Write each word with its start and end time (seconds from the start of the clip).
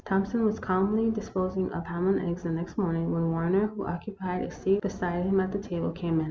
Thompson 0.03 0.43
was 0.45 0.59
calmly 0.59 1.11
disposing 1.11 1.71
of 1.73 1.85
ham 1.85 2.07
and 2.07 2.19
eggs 2.27 2.41
the 2.41 2.49
next 2.49 2.75
morning, 2.75 3.11
when 3.11 3.29
Warner, 3.29 3.67
who 3.67 3.85
occupied 3.85 4.41
a 4.41 4.49
seat 4.49 4.81
beside 4.81 5.23
him 5.25 5.39
at 5.39 5.51
table, 5.61 5.91
came 5.91 6.15
in. 6.15 6.19